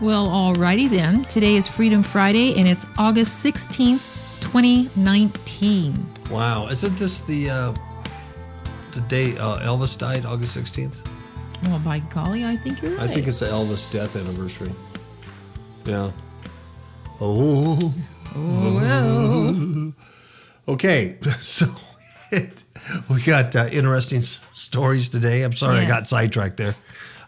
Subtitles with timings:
[0.00, 1.24] Well, alrighty then.
[1.24, 6.06] Today is Freedom Friday and it's August 16th, 2019.
[6.30, 7.74] Wow, isn't this the uh,
[8.92, 10.96] the day uh, Elvis died, August sixteenth?
[11.64, 13.08] Well, by golly, I think you're right.
[13.08, 14.70] I think it's the Elvis death anniversary.
[15.84, 16.10] Yeah.
[17.20, 17.94] Oh.
[18.36, 19.94] Oh.
[20.66, 20.74] well.
[20.74, 21.66] Okay, so
[23.08, 25.42] we got uh, interesting s- stories today.
[25.42, 26.74] I'm sorry I got sidetracked there.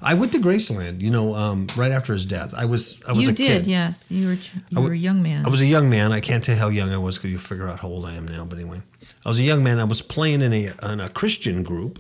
[0.03, 2.53] I went to Graceland, you know, um, right after his death.
[2.57, 3.67] I was I was You a did, kid.
[3.67, 4.11] yes.
[4.11, 5.47] You were ch- you were a young man.
[5.47, 6.13] I was a young man.
[6.13, 8.15] I can't tell you how young I was because you figure out how old I
[8.15, 8.45] am now.
[8.45, 8.83] But anyway,
[9.25, 9.79] I was a young man.
[9.79, 11.99] I was playing in a in a Christian group,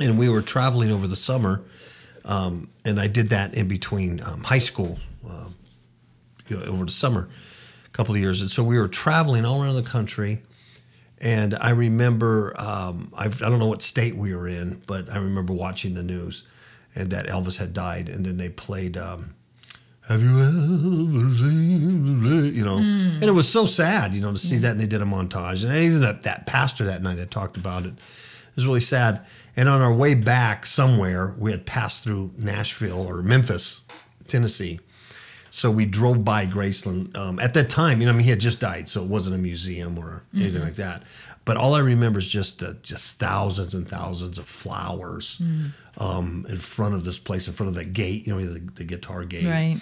[0.00, 1.62] and we were traveling over the summer.
[2.24, 5.48] Um, and I did that in between um, high school, uh,
[6.66, 7.28] over the summer,
[7.86, 8.42] a couple of years.
[8.42, 10.42] And so we were traveling all around the country.
[11.20, 15.16] And I remember, um, I've, I don't know what state we were in, but I
[15.16, 16.44] remember watching the news
[16.98, 18.08] and that Elvis had died.
[18.08, 19.34] And then they played, um,
[20.08, 22.78] Have you ever seen, the- you know?
[22.78, 24.72] And it was so sad, you know, to see that.
[24.72, 25.64] And they did a montage.
[25.64, 27.90] And even that, that pastor that night had talked about it.
[27.92, 29.20] It was really sad.
[29.56, 33.80] And on our way back somewhere, we had passed through Nashville or Memphis,
[34.28, 34.80] Tennessee.
[35.50, 37.16] So we drove by Graceland.
[37.16, 39.34] Um, at that time, you know, I mean, he had just died, so it wasn't
[39.34, 41.02] a museum or anything like that.
[41.44, 45.40] But all I remember is just uh, just thousands and thousands of flowers
[45.98, 48.84] um, in front of this place, in front of that gate, you know, the, the
[48.84, 49.46] guitar gate.
[49.46, 49.80] Right.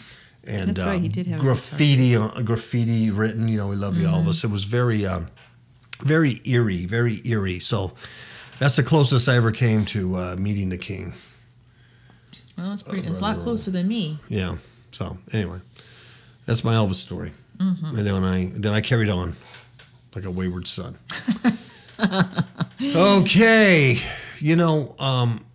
[0.49, 3.49] And That's right, he um, did have a guitar graffiti, on, graffiti written.
[3.49, 4.45] You know, we love you, Elvis.
[4.45, 5.29] It was very, um,
[6.01, 7.59] very eerie, very eerie.
[7.59, 7.93] So
[8.59, 11.15] that's the closest I ever came to uh, meeting the king.
[12.57, 14.19] well, it's, pretty, it's a lot closer than me.
[14.29, 14.57] Yeah.
[14.93, 15.59] So anyway,
[16.45, 17.33] that's my Elvis story.
[17.59, 19.35] And then I then I carried on
[20.15, 20.99] like a wayward son.
[22.83, 23.99] okay,
[24.41, 25.46] you know, um,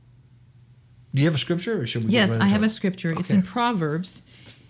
[1.13, 2.11] do you have a scripture, or should we?
[2.11, 2.67] Yes, right I have it?
[2.67, 3.11] a scripture.
[3.11, 4.23] It's in Proverbs,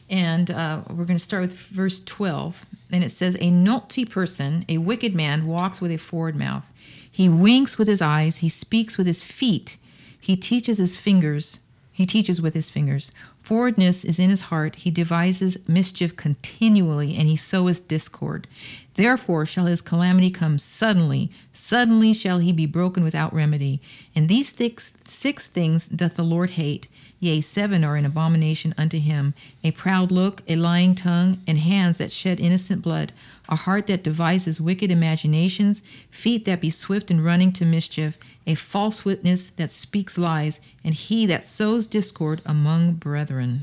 [0.10, 2.66] and uh, we're going to start with verse 12.
[2.92, 6.72] And it says, A naughty person, a wicked man, walks with a forward mouth.
[7.10, 9.78] He winks with his eyes, he speaks with his feet,
[10.20, 11.60] he teaches his fingers,
[11.92, 13.12] he teaches with his fingers.
[13.52, 18.48] Forwardness is in his heart, he devises mischief continually, and he soweth discord.
[18.94, 23.82] Therefore shall his calamity come suddenly, suddenly shall he be broken without remedy.
[24.16, 26.88] And these six, six things doth the Lord hate.
[27.20, 29.34] Yea, seven are an abomination unto him
[29.66, 33.12] a proud look, a lying tongue, and hands that shed innocent blood,
[33.50, 38.18] a heart that devises wicked imaginations, feet that be swift in running to mischief,
[38.52, 43.62] a false witness that speaks lies, and he that sows discord among brethren.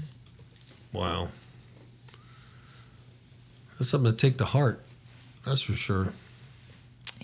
[0.93, 1.29] Wow,
[3.79, 4.85] that's something to take to heart.
[5.45, 6.13] That's for sure.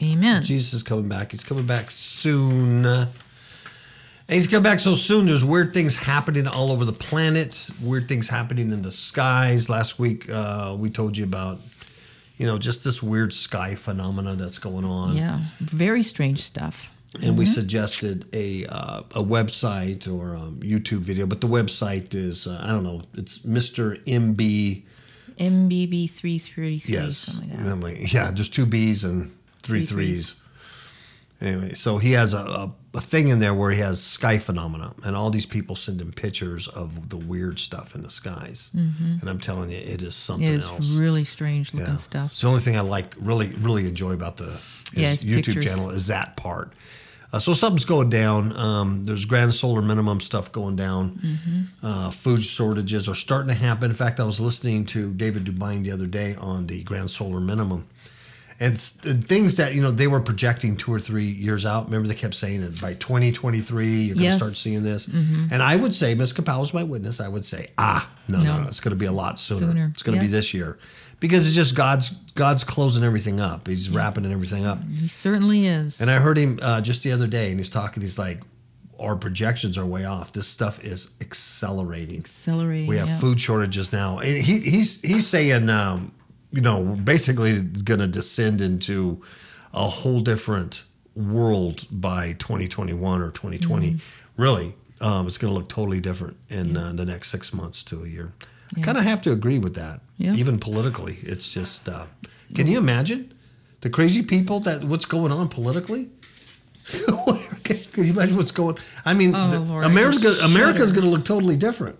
[0.02, 0.42] Amen.
[0.42, 1.30] Jesus is coming back.
[1.32, 2.84] He's coming back soon.
[2.86, 3.08] And
[4.28, 5.26] he's coming back so soon.
[5.26, 9.68] There's weird things happening all over the planet, weird things happening in the skies.
[9.68, 11.60] Last week, uh, we told you about,
[12.38, 15.16] you know, just this weird sky phenomena that's going on.
[15.16, 16.93] Yeah, very strange stuff.
[17.22, 22.46] And we suggested a uh, a website or a YouTube video, but the website is,
[22.46, 24.02] uh, I don't know, it's Mr.
[24.04, 24.82] MB.
[25.38, 27.16] MBB 333, Yes.
[27.18, 29.32] something like yeah, just two B's and
[29.62, 30.30] three Three threes.
[30.32, 30.40] threes.
[31.40, 34.94] Anyway, so he has a, a, a thing in there where he has sky phenomena,
[35.04, 38.70] and all these people send him pictures of the weird stuff in the skies.
[38.72, 40.54] And I'm telling you, it is something Mm-hmm.
[40.54, 40.90] It is else.
[40.96, 41.96] really strange looking Yeah.
[41.96, 42.30] stuff.
[42.32, 44.58] It's the only thing I like, really, really enjoy about the
[44.94, 45.64] his Yeah, YouTube pictures.
[45.64, 46.72] channel is that part.
[47.34, 48.56] Uh, so something's going down.
[48.56, 51.10] Um, there's grand solar minimum stuff going down.
[51.18, 51.62] Mm-hmm.
[51.82, 53.90] Uh, food shortages are starting to happen.
[53.90, 57.40] In fact, I was listening to David DuByne the other day on the grand solar
[57.40, 57.88] minimum,
[58.60, 61.86] and, and things that you know they were projecting two or three years out.
[61.86, 64.36] Remember, they kept saying that by 2023 you're going to Yes.
[64.36, 65.08] start seeing this.
[65.08, 67.18] And I would say, Miss Capel is my witness.
[67.20, 68.68] I would say, ah, no, no, No.
[68.68, 69.72] it's going to be a lot sooner.
[69.72, 70.78] Sooner, It's going to be this year
[71.24, 73.66] because it's just God's God's closing everything up.
[73.66, 74.78] He's wrapping everything up.
[74.84, 75.98] He certainly is.
[75.98, 78.02] And I heard him uh, just the other day, and he's talking.
[78.02, 78.42] He's like,
[79.00, 80.34] "Our projections are way off.
[80.34, 82.18] This stuff is accelerating.
[82.18, 82.88] Accelerating.
[82.88, 83.18] We have yeah.
[83.20, 86.12] food shortages now." And he he's he's saying, um,
[86.50, 89.22] you know, we're basically going to descend into
[89.72, 90.82] a whole different
[91.16, 93.94] world by 2021 or 2020.
[93.94, 94.42] Mm-hmm.
[94.42, 98.04] Really, um, it's going to look totally different in uh, the next six months to
[98.04, 98.34] a year.
[98.76, 98.84] I Yeah.
[98.84, 100.00] kind of have to agree with that.
[100.18, 100.34] Yeah.
[100.34, 101.88] Even politically, it's just.
[101.88, 102.06] Uh,
[102.54, 103.32] can you imagine
[103.80, 106.10] the crazy people that what's going on politically?
[107.64, 108.76] can you imagine what's going?
[109.04, 111.00] I mean, Oh, the- Lord, I America's gonna, America's shudder.
[111.00, 111.98] going to look totally different.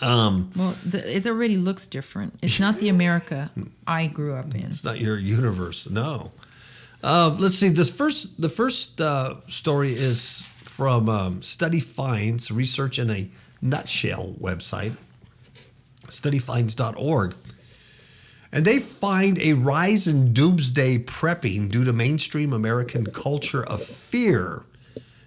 [0.00, 2.38] Well, the, it already looks different.
[2.42, 3.50] It's not the America
[3.86, 4.62] I grew up in.
[4.70, 5.88] It's not your universe.
[5.88, 6.32] No.
[7.02, 7.68] Uh, let's see.
[7.68, 13.30] This first, the first uh, story is from um, Study Finds Research in a
[13.62, 14.96] Nutshell website,
[16.08, 17.34] studyfinds.org.
[18.50, 24.64] And they find a rise in doomsday prepping due to mainstream American culture of fear.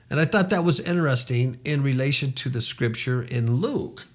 [0.10, 4.06] And I thought that was interesting in relation to the scripture in Luke.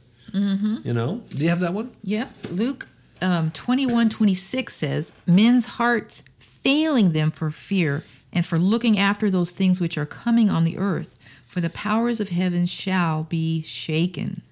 [0.85, 1.93] You know, do you have that one?
[2.03, 2.31] Yep.
[2.51, 2.87] Luke
[3.23, 9.51] um, 21 26 says, Men's hearts failing them for fear and for looking after those
[9.51, 11.15] things which are coming on the earth,
[11.47, 14.43] for the powers of heaven shall be shaken.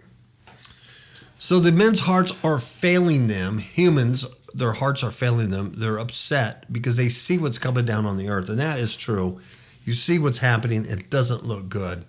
[1.44, 3.58] So the men's hearts are failing them.
[3.58, 4.25] Humans,
[4.55, 5.75] their hearts are failing them.
[5.76, 8.49] They're upset because they see what's coming down on the earth.
[8.49, 9.38] And that is true.
[9.85, 12.06] You see what's happening, it doesn't look good.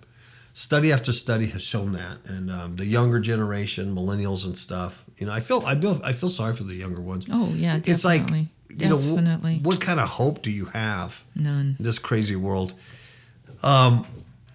[0.54, 2.16] Study after study has shown that.
[2.24, 6.14] And um, the younger generation, millennials and stuff, you know, I feel I feel I
[6.14, 7.26] feel sorry for the younger ones.
[7.30, 8.48] Oh, yeah, It's like definitely.
[8.88, 9.58] know, wh- Definitely.
[9.62, 11.22] what kind of hope do you have?
[11.34, 11.76] None.
[11.78, 12.72] in this crazy world.
[13.62, 14.06] Um,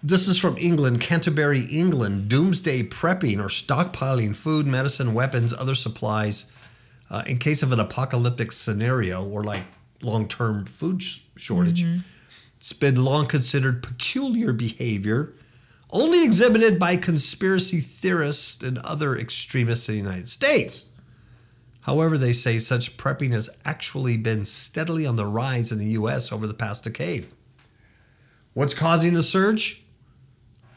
[0.02, 2.28] this is from England, Canterbury, England.
[2.28, 6.46] Doomsday prepping or stockpiling food, medicine, weapons, other supplies
[7.08, 9.62] uh, in case of an apocalyptic scenario or like
[10.02, 11.82] long term food sh- shortage.
[12.56, 15.34] It's been long considered peculiar behavior,
[15.90, 20.86] only exhibited by conspiracy theorists and other extremists in the United States.
[21.82, 26.30] However, they say such prepping has actually been steadily on the rise in the U.S.
[26.30, 27.26] over the past decade.
[28.52, 29.81] What's causing the surge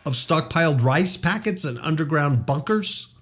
[0.05, 3.13] of stockpiled rice packets and underground bunkers?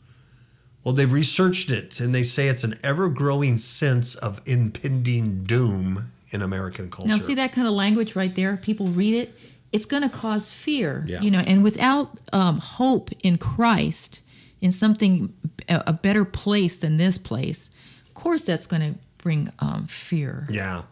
[0.83, 6.05] Well, they've researched it and they say it's an ever growing sense of impending doom
[6.31, 7.07] in American culture.
[7.09, 8.57] Now, see that kind of language right there?
[8.57, 9.33] People read it.
[9.71, 11.21] It's going to cause fear, Yeah.
[11.21, 11.39] you know.
[11.39, 14.19] And without um, hope in Christ,
[14.61, 15.33] in something
[15.69, 17.69] a, a better place than this place,
[18.07, 20.45] of course, that's going to bring um, fear.
[20.49, 20.83] Yeah.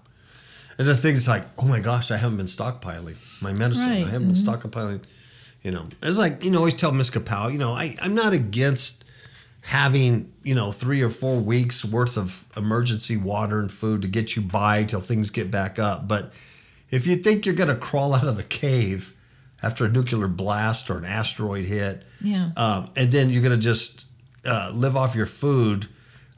[0.77, 3.87] And the thing's like, oh my gosh, I haven't been stockpiling my medicine.
[3.89, 4.07] Right, Mm-hmm.
[4.07, 5.01] I haven't been stockpiling.
[5.61, 8.33] You know, it's like, you know, always tell Miss Kapow, you know, I, I'm not
[8.33, 9.03] against
[9.61, 14.35] having, you know, three or four weeks worth of emergency water and food to get
[14.35, 16.07] you by till things get back up.
[16.07, 16.33] But
[16.89, 19.15] if you think you're going to crawl out of the cave
[19.61, 22.49] after a nuclear blast or an asteroid hit, Yeah.
[22.57, 24.05] um, and then you're going to just
[24.43, 25.87] uh, live off your food.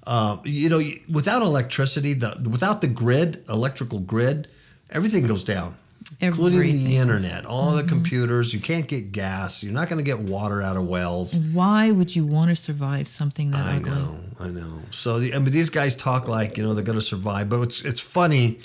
[0.05, 4.49] Uh, you know, without electricity, the without the grid, electrical grid,
[4.89, 5.77] everything goes down,
[6.19, 8.53] including the internet, all the computers.
[8.53, 9.63] You can't get gas.
[9.63, 11.35] You're not going to get water out of wells.
[11.35, 13.91] Why would you want to survive something that I ugly?
[13.91, 14.79] know, I know.
[14.91, 17.61] So the, I mean, these guys talk like you know they're going to survive, but
[17.61, 18.59] it's it's funny.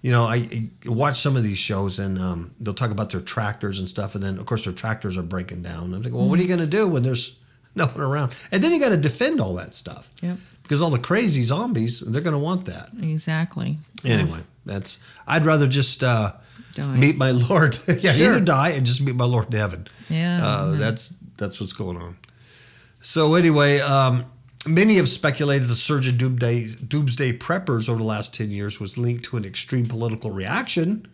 [0.00, 3.20] You know, I, I watch some of these shows and um, they'll talk about their
[3.20, 5.94] tractors and stuff, and then of course their tractors are breaking down.
[5.94, 7.36] I'm thinking, well, what are you going to do when there's
[7.74, 8.32] no one around?
[8.50, 10.10] And then you got to defend all that stuff.
[10.20, 10.38] Yep.
[10.62, 12.90] Because all the crazy zombies, they're going to want that.
[13.00, 13.78] Exactly.
[14.04, 14.98] Anyway, that's.
[15.26, 16.32] I'd rather just uh,
[16.74, 16.96] Die.
[16.96, 17.78] meet my Lord.
[17.88, 18.32] yeah, Sure.
[18.32, 19.86] either die and just meet my Lord in heaven.
[20.08, 20.78] Yeah, uh, yeah.
[20.78, 22.16] that's that's what's going on.
[23.00, 24.24] So anyway, um,
[24.66, 28.96] many have speculated the surge in doomsday doomsday preppers over the last ten years was
[28.96, 31.06] linked to an extreme political reaction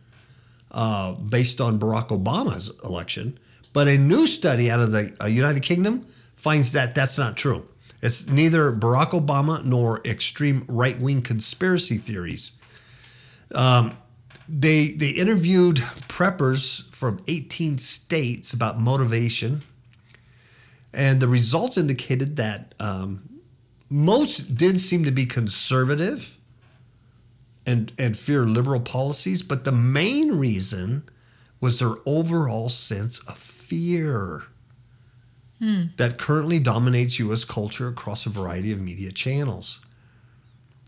[0.70, 3.38] uh, based on Barack Obama's election.
[3.72, 7.66] But a new study out of the uh, United Kingdom finds that that's not true.
[8.00, 12.52] It's neither Barack Obama nor extreme right wing conspiracy theories.
[13.54, 13.96] Um,
[14.48, 15.76] they they interviewed
[16.08, 19.62] preppers from 18 states about motivation,
[20.92, 23.40] and the results indicated that um,
[23.90, 26.38] most did seem to be conservative
[27.66, 31.02] and and fear liberal policies, but the main reason
[31.60, 34.44] was their overall sense of fear
[35.96, 37.44] that currently dominates U.S.
[37.44, 39.80] culture across a variety of media channels.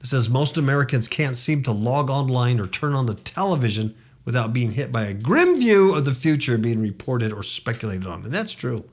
[0.01, 4.53] It says most Americans can't seem to log online or turn on the television without
[4.53, 8.25] being hit by a grim view of the future being reported or speculated on.
[8.25, 8.85] And that's true.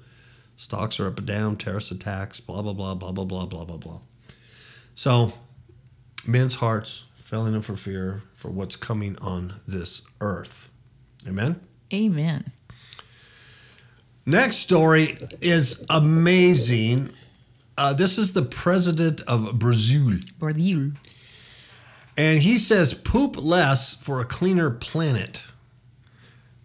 [0.56, 3.78] Stocks are up and down, terrorist attacks, blah, blah, blah, blah, blah, blah, blah, blah,
[3.78, 4.00] blah.
[4.96, 5.34] So
[6.26, 10.72] men's hearts failing them for fear for what's coming on this earth.
[11.28, 11.60] Amen?
[11.94, 12.52] Amen.
[14.26, 17.12] Next story is amazing.
[17.78, 20.20] Uh, this is the president of Brazil.
[20.40, 20.92] Brazil.
[22.18, 25.44] And he says, poop less for a cleaner planet.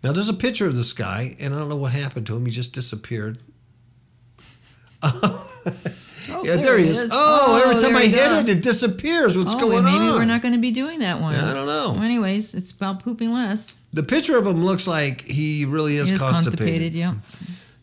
[0.02, 2.47] Now, there's a picture of this guy, and I don't know what happened to him.
[2.47, 3.38] He just disappeared.
[6.31, 7.11] Oh, yeah, there, he is.
[7.12, 9.37] Oh, every time I hit it, it disappears.
[9.37, 10.14] What's oh, going maybe on?
[10.14, 11.35] we're not going to be doing that one.
[11.35, 11.92] Yeah, I don't know.
[11.95, 13.76] Well, anyways, it's about pooping less.
[13.92, 16.92] the picture of him looks like he really is, He is constipated.
[16.92, 16.95] constipated.
[16.95, 17.14] Yeah.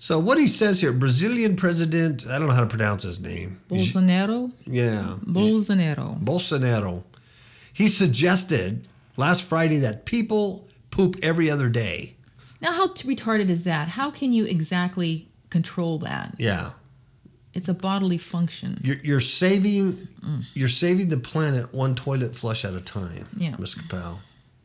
[0.02, 3.60] So, what he says here Brazilian president, I don't know how to pronounce his name.
[3.70, 4.52] Bolsonaro.
[4.66, 5.18] Yeah.
[5.26, 6.18] Bolsonaro.
[6.24, 7.04] Bolsonaro.
[7.74, 8.88] He suggested
[9.18, 12.16] last Friday that people poop every other day.
[12.62, 13.90] Now, how retarded is that?
[13.90, 16.36] How can you exactly control that?
[16.38, 16.72] Yeah.
[17.54, 18.80] It's a bodily function.
[18.82, 20.46] You're, you're saving mm.
[20.54, 23.56] you're saving the planet one toilet flush at a time, Yeah.
[23.60, 23.76] Ms.
[23.76, 24.20] Capel.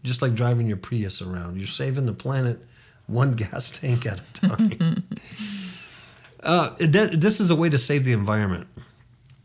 [0.04, 1.56] Just like driving your Prius around.
[1.56, 2.64] You're saving the planet
[3.06, 5.04] one gas tank at a time.
[6.42, 8.66] uh, this is a way to save the environment.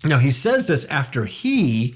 [0.04, 1.96] Now, he says this after he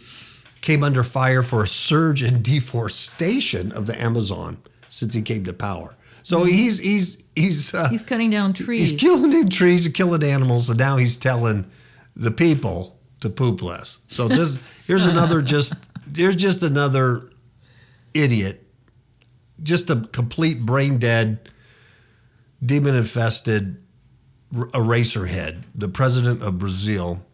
[0.61, 5.53] came under fire for a surge in deforestation of the Amazon since he came to
[5.53, 5.95] power.
[6.23, 8.91] So he's he's he's uh, He's cutting down trees.
[8.91, 11.69] He's killing in trees and killing animals, and now he's telling
[12.15, 13.99] the people to poop less.
[14.07, 15.73] So this here's another just
[16.15, 17.29] here's just another
[18.13, 18.65] idiot,
[19.61, 21.49] just a complete brain dead,
[22.65, 23.83] demon infested
[24.73, 27.25] eraser head, the president of Brazil.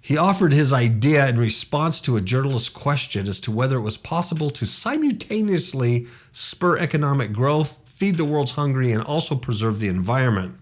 [0.00, 3.96] He offered his idea in response to a journalist's question as to whether it was
[3.96, 10.56] possible to simultaneously spur economic growth, feed the world's hungry, and also preserve the environment.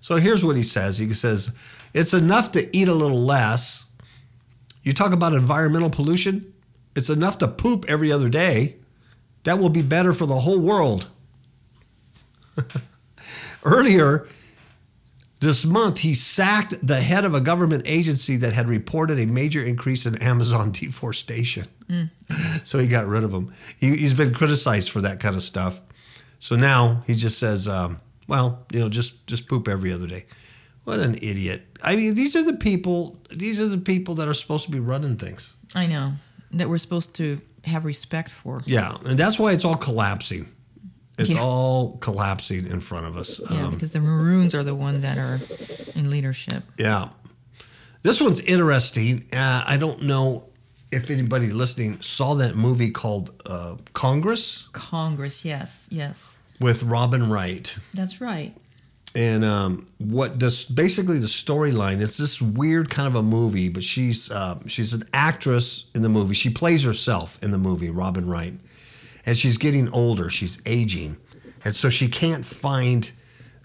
[0.00, 1.50] So here's what he says He says,
[1.92, 3.84] It's enough to eat a little less.
[4.82, 6.52] You talk about environmental pollution,
[6.94, 8.76] it's enough to poop every other day.
[9.44, 11.08] That will be better for the whole world.
[13.68, 14.28] Earlier,
[15.40, 19.64] this month, he sacked the head of a government agency that had reported a major
[19.64, 21.68] increase in Amazon deforestation.
[22.64, 23.52] So he got rid of him.
[23.78, 25.80] He, he's been criticized for that kind of stuff.
[26.40, 30.26] So now he just says, um, well, you know, just just poop every other day.
[30.84, 31.62] What an idiot!
[31.82, 33.18] I mean, these are the people.
[33.30, 35.54] These are the people that are supposed to be running things.
[35.74, 36.12] I know
[36.52, 38.62] that we're supposed to have respect for.
[38.66, 40.48] Yeah, and that's why it's all collapsing.
[41.18, 41.40] It's Yeah.
[41.40, 43.40] all collapsing in front of us.
[43.50, 45.40] Yeah, Um, because the Maroons are the one that are
[45.94, 46.62] in leadership.
[46.78, 47.08] Yeah.
[48.02, 49.24] This one's interesting.
[49.32, 50.44] Uh, I don't know
[50.92, 57.74] if anybody listening saw that movie called uh, Congress Congress, yes, yes, with Robin Wright.
[57.92, 58.54] that's right.
[59.14, 63.82] And um, what this basically the storyline is this weird kind of a movie, but
[63.82, 66.34] she's uh, she's an actress in the movie.
[66.34, 68.54] She plays herself in the movie, Robin Wright,
[69.28, 70.30] and she's getting older.
[70.30, 71.18] She's aging,
[71.64, 73.12] and so she can't find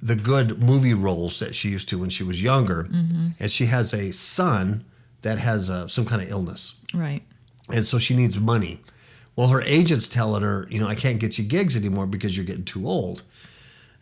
[0.01, 2.89] the good movie roles that she used to when she was younger.
[3.39, 4.83] And she has a son
[5.21, 7.21] that has uh, some kind of illness Right.
[7.71, 8.81] and so she needs money.
[9.37, 12.45] Well, her agent's telling her, you know, I can't get you gigs anymore because you're
[12.45, 13.23] getting too old.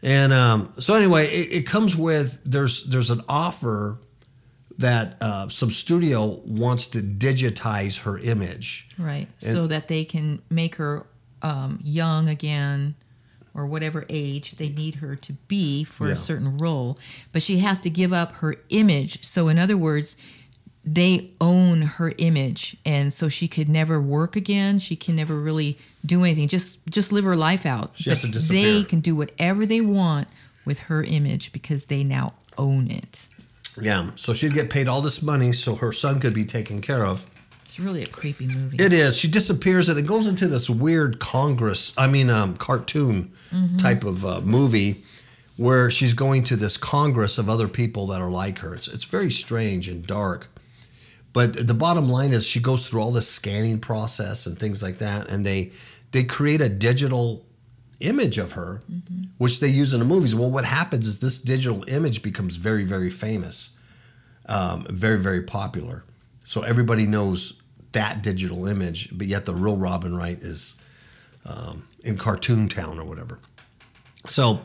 [0.01, 3.99] And um, so anyway, it, it comes with there's there's an offer
[4.79, 8.89] that uh, some studio wants to digitize her image.
[8.97, 9.27] Right.
[9.37, 11.05] so that they can make her
[11.41, 12.95] um, young again
[13.53, 16.13] or whatever age they need her to be for Yeah.
[16.13, 16.97] a certain role.
[17.33, 19.23] But she has to give up her image.
[19.25, 20.15] So, in other words,
[20.83, 25.77] they own her image and so she could never work again she can never really
[26.03, 28.73] do anything just just live her life out She has to disappear.
[28.77, 30.27] they can do whatever they want
[30.65, 33.27] with her image because they now own it
[33.79, 37.05] Yeah, so she'd get paid all this money so her son could be taken care
[37.05, 37.27] of.
[37.71, 39.15] It's really a creepy movie It is.
[39.15, 43.31] She disappears and it goes into this weird Congress, I mean, um, cartoon
[43.79, 44.97] type of uh, movie
[45.55, 48.75] where she's going to this Congress of other people that are like her.
[48.75, 50.49] It's, it's very strange and dark.
[51.31, 54.97] But the bottom line is she goes through all this scanning process and things like
[54.97, 55.29] that.
[55.29, 55.71] And they,
[56.11, 57.45] they create a digital
[58.01, 58.81] image of her,
[59.37, 60.35] which they use in the movies.
[60.35, 63.69] Well, what happens is this digital image becomes very, very famous
[64.47, 66.03] um, very very popular.
[66.43, 67.53] So everybody knows
[67.91, 70.75] that digital image, but yet the real Robin Wright is
[71.45, 73.39] um, in Cartoon Town or whatever.
[74.27, 74.61] So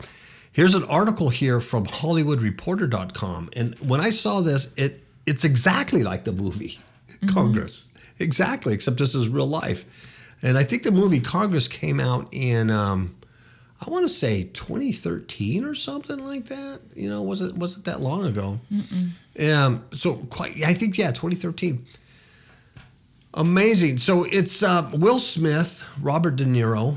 [0.52, 6.24] here's an article here from HollywoodReporter.com, and when I saw this, it it's exactly like
[6.24, 6.78] the movie
[7.26, 7.88] Congress.
[8.18, 8.74] exactly.
[8.74, 9.84] Except this is real life,
[10.42, 12.70] and I think the movie Congress came out in.
[12.70, 13.16] Um,
[13.86, 16.80] I want to say 2013 or something like that.
[16.94, 18.58] You know, was it was it that long ago?
[19.52, 21.84] Um, so quite, I think yeah, 2013.
[23.36, 23.98] Amazing.
[23.98, 26.96] So it's uh, Will Smith, Robert De Niro.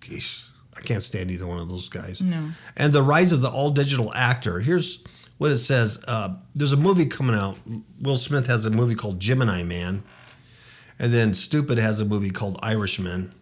[0.00, 2.20] Geez, I can't stand either one of those guys.
[2.20, 2.48] No.
[2.76, 4.60] And the rise of the all digital actor.
[4.60, 4.98] Here's
[5.38, 6.02] what it says.
[6.08, 7.58] Uh, there's a movie coming out.
[8.00, 10.02] Will Smith has a movie called Gemini Man,
[10.98, 13.34] and then Stupid has a movie called Irishman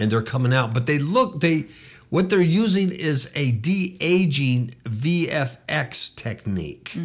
[0.00, 0.72] and they're coming out.
[0.74, 1.66] But they look they
[2.08, 6.96] what they're using is a de aging VFX technique.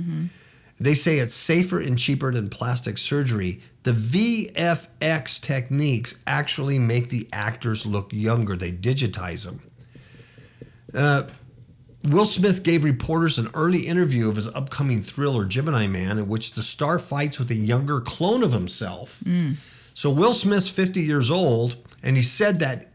[0.79, 3.61] They say it's safer and cheaper than plastic surgery.
[3.83, 8.55] The VFX techniques actually make the actors look younger.
[8.55, 9.61] They digitize them.
[10.93, 11.23] Uh,
[12.03, 16.53] Will Smith gave reporters an early interview of his upcoming thriller, Gemini Man, in which
[16.53, 19.23] the star fights with a younger clone of himself.
[19.93, 22.91] So Will Smith's 50 years old, and he said that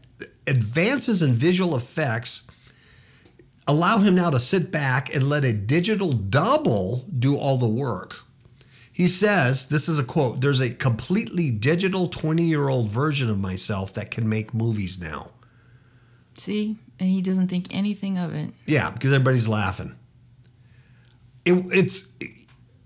[0.47, 2.43] advances in visual effects
[3.67, 8.21] allow him now to sit back and let a digital double do all the work.
[8.91, 13.39] He says, this is a quote, there's a completely digital 20 year old version of
[13.39, 15.31] myself that can make movies now.
[16.35, 18.53] See, and he doesn't think anything of it.
[18.65, 19.95] Yeah, because everybody's laughing.
[21.45, 22.07] It, it's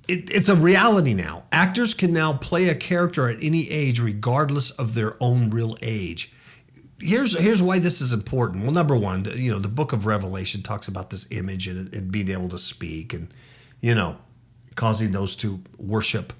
[0.08, 1.46] it, it's a reality now.
[1.52, 6.32] Actors can now play a character at any age, regardless of their own real age.
[7.00, 8.64] Here's here's why this is important.
[8.64, 12.12] Well, number one, you know, the Book of Revelation talks about this image and, and
[12.12, 13.34] being able to speak, and
[13.82, 14.18] you know,
[14.76, 16.34] causing those to worship,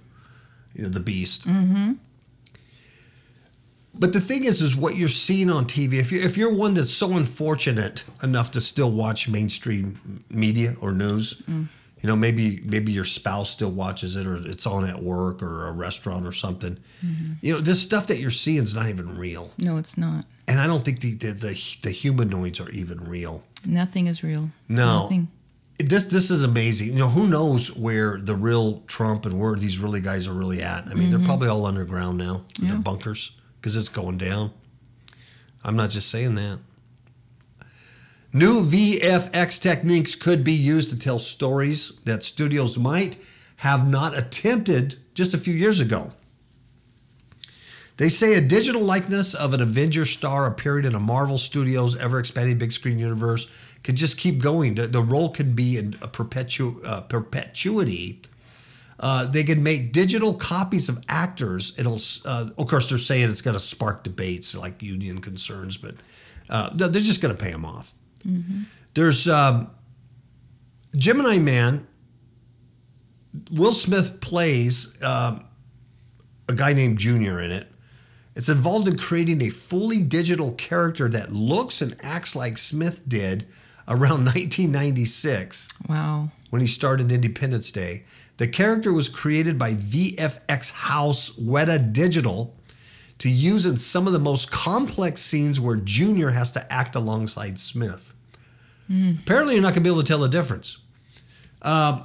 [0.74, 1.46] you know, the beast.
[1.46, 1.94] Mm-hmm.
[3.98, 5.94] But the thing is, is what you're seeing on TV.
[5.94, 10.92] If you if you're one that's so unfortunate enough to still watch mainstream media or
[10.92, 11.68] news, mm.
[12.02, 15.68] You know, maybe maybe your spouse still watches it, or it's on at work or
[15.68, 16.78] a restaurant or something.
[17.06, 17.34] Mm-hmm.
[17.42, 20.26] You know, this stuff that you're seeing is not even real, No, it's not.
[20.48, 23.44] and I don't think the the, the, the humanoids are even real.
[23.66, 24.52] Nothing is real.
[24.68, 25.04] No.
[25.04, 25.30] Nothing.
[25.78, 26.90] This this is amazing.
[26.90, 30.62] You know, who knows where the real Trump and where these really guys are really
[30.62, 30.88] at?
[30.88, 31.28] I mean, they're mm-hmm.
[31.28, 34.52] probably all underground now in their bunkers because it's going down.
[35.64, 36.60] I'm not just saying that.
[38.36, 43.16] New VFX techniques could be used to tell stories that studios might
[43.60, 46.12] have not attempted just a few years ago.
[47.96, 52.20] They say a digital likeness of an Avenger star appearing in a Marvel Studios ever
[52.20, 53.48] expanding big screen universe
[53.84, 54.76] can just keep going.
[54.76, 58.22] The, the role can be in perpetu- uh, perpetuity.
[59.00, 61.74] Uh, they can make digital copies of actors.
[61.78, 65.96] It'll, uh, of course, they're saying it's going to spark debates like union concerns, but
[66.50, 67.95] uh, they're just going to pay them off.
[68.94, 69.70] There's um,
[70.96, 71.88] Gemini Man.
[73.52, 75.44] Will Smith plays um,
[76.50, 77.68] a guy named Junior in it.
[78.36, 83.46] It's involved in creating a fully digital character that looks and acts like Smith did
[83.88, 86.32] around 1996 Wow.
[86.50, 88.04] when he started Independence Day.
[88.38, 92.56] The character was created by VFX house Weta Digital
[93.20, 97.58] to use in some of the most complex scenes where Junior has to act alongside
[97.60, 98.14] Smith.
[98.90, 100.78] Apparently, you're not going to be able to tell the difference.
[101.62, 102.04] Uh,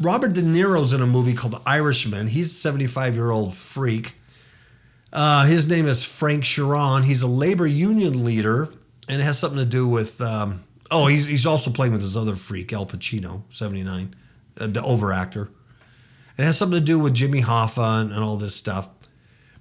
[0.00, 2.28] Robert De Niro's in a movie called The Irishman.
[2.28, 4.14] He's a 75 year old freak.
[5.12, 7.04] Uh, his name is Frank Sheeran.
[7.04, 8.70] He's a labor union leader,
[9.08, 10.20] and it has something to do with.
[10.22, 14.14] Um, oh, he's, he's also playing with his other freak, Al Pacino, 79,
[14.58, 15.50] uh, the overactor.
[16.38, 18.88] It has something to do with Jimmy Hoffa and, and all this stuff.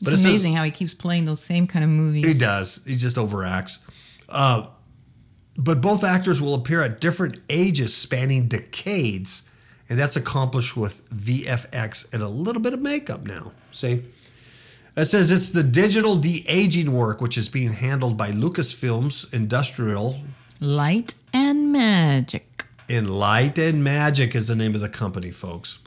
[0.01, 2.25] But It's it says- amazing how he keeps playing those same kind of movies.
[2.25, 2.79] he does.
[2.87, 3.79] He just overacts.
[4.29, 4.67] Uh,
[5.57, 9.47] but both actors will appear at different ages spanning decades,
[9.89, 13.53] and that's accomplished with VFX and a little bit of makeup now.
[13.71, 14.03] See?
[14.95, 20.19] It says it's the digital de aging work, which is being handled by Lucasfilms Industrial.
[20.59, 22.65] Light and magic.
[22.89, 25.79] In Light and Magic is the name of the company, folks.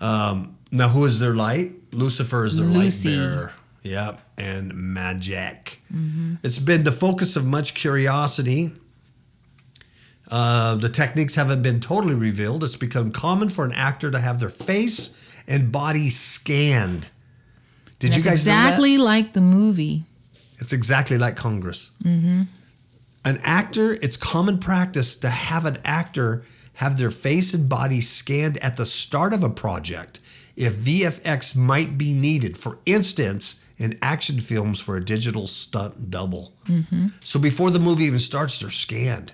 [0.00, 1.72] Um, now, who is their light?
[1.92, 3.16] Lucifer is their Lucy.
[3.16, 3.52] light bearer.
[3.82, 5.80] Yep, and magic.
[6.42, 8.72] It's been the focus of much curiosity.
[10.30, 12.64] Uh, the techniques haven't been totally revealed.
[12.64, 17.10] It's become common for an actor to have their face and body scanned.
[17.98, 18.66] Did That's you guys know that?
[18.66, 20.04] exactly like the movie.
[20.58, 21.92] It's exactly like Congress.
[22.04, 28.58] An actor, it's common practice to have an actor have their face and body scanned
[28.58, 30.20] at the start of a project
[30.56, 32.56] if VFX might be needed.
[32.58, 36.52] For instance, in action films for a digital stunt double.
[37.22, 39.32] So before the movie even starts, they're scanned.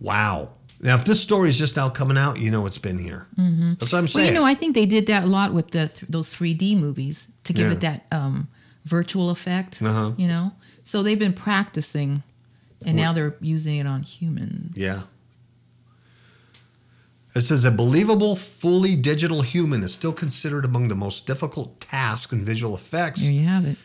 [0.00, 0.50] Wow.
[0.80, 3.26] Now, if this story is just now coming out, you know it's been here.
[3.38, 3.74] Mm-hmm.
[3.78, 4.28] That's what I'm Well, saying.
[4.28, 7.28] you know, I think they did that a lot with the th- those 3D movies
[7.44, 7.72] to give Yeah.
[7.72, 8.48] it that um,
[8.84, 9.80] virtual effect.
[9.80, 10.12] Uh-huh.
[10.18, 10.52] You know,
[10.82, 12.22] so they've been practicing,
[12.84, 14.76] and now they're using it on humans.
[14.76, 15.02] yeah.
[17.36, 22.32] It says a believable, fully digital human is still considered among the most difficult tasks
[22.32, 23.22] in visual effects.
[23.22, 23.76] There you have it.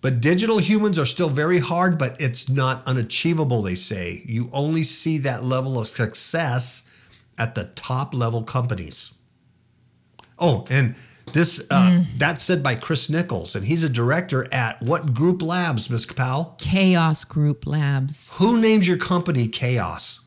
[0.00, 4.22] But digital humans are still very hard, but it's not unachievable, they say.
[4.26, 6.88] You only see that level of success
[7.36, 9.12] at the top level companies.
[10.38, 10.94] Oh, and
[11.32, 15.90] this uh, that's said by Chris Nichols, and he's a director at what group labs,
[15.90, 16.06] Ms.
[16.06, 16.56] Kapow?
[16.58, 18.32] Chaos Group Labs.
[18.34, 20.20] Who names your company Chaos?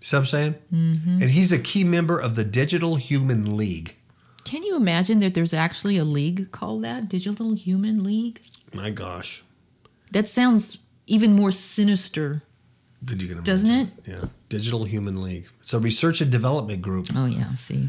[0.00, 0.54] See what I'm saying?
[0.70, 3.96] And he's a key member of the Digital Human League.
[4.44, 8.40] Can you imagine that there's actually a league called that Digital Human League?
[8.74, 9.42] My gosh.
[10.12, 12.42] That sounds even more sinister.
[13.04, 13.44] Did you get?
[13.44, 13.88] Doesn't it?
[14.06, 14.24] Yeah.
[14.48, 15.48] Digital Human League.
[15.60, 17.08] It's a research and development group.
[17.14, 17.88] Oh yeah, see.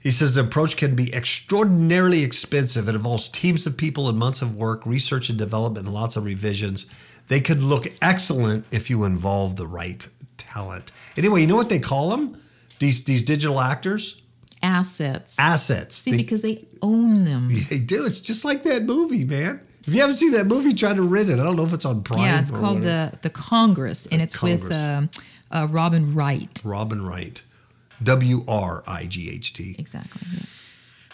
[0.00, 2.88] He says the approach can be extraordinarily expensive.
[2.88, 6.24] It involves teams of people and months of work, research and development, and lots of
[6.24, 6.86] revisions.
[7.28, 10.92] They could look excellent if you involve the right talent.
[11.16, 12.40] Anyway, you know what they call them?
[12.78, 14.22] These these digital actors?
[14.62, 15.36] Assets.
[15.38, 15.96] Assets.
[15.96, 17.48] see, They, because they own them.
[17.68, 18.06] they do.
[18.06, 19.60] It's just like that movie, man.
[19.86, 21.38] If you haven't seen that movie, try to rent it.
[21.38, 22.20] I don't know if it's on Prime.
[22.20, 23.12] Yeah, it's called whatever.
[23.12, 24.82] the the Congress, and it's with Congress.
[24.82, 25.10] um
[25.50, 26.60] uh, Robin Wright.
[26.64, 27.42] Robin Wright.
[28.02, 29.76] W R I G H T.
[29.78, 30.20] Exactly.
[30.34, 30.40] yeah.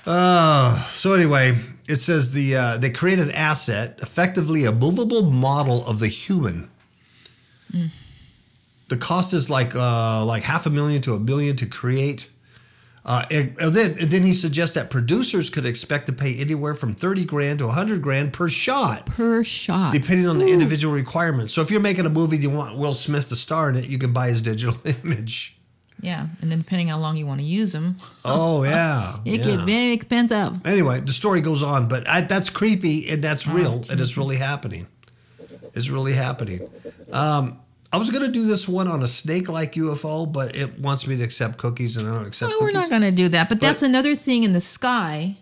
[0.04, 1.56] Uh, so anyway,
[1.86, 6.70] it says the uh, they create an asset, effectively a movable model of the human.
[8.88, 12.30] The cost is like uh, like half a million to a billion to create.
[13.04, 16.74] Uh, and, and then and then he suggests that producers could expect to pay anywhere
[16.74, 19.92] from thirty grand to hundred grand per shot, Per shot.
[19.92, 21.52] depending on the individual requirements.
[21.52, 23.86] So if you're making a movie, and you want Will Smith to star in it,
[23.86, 25.56] you can buy his digital image.
[26.00, 29.44] Yeah, and then depending how long you want to use them, Oh yeah, it yeah.
[29.56, 30.64] get very expensive.
[30.64, 34.16] Anyway, the story goes on, but I, that's creepy and that's Oh, real and it's
[34.16, 34.86] really happening.
[35.74, 36.60] It's really happening.
[37.12, 37.58] Um,
[37.92, 41.06] I was going to do this one on a snake like UFO, but it wants
[41.06, 42.60] me to accept cookies and I don't accept cookies.
[42.60, 45.36] Well, we're not going to do that, but that's another thing in the sky,